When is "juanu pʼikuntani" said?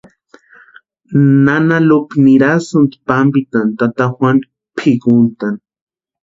4.15-5.59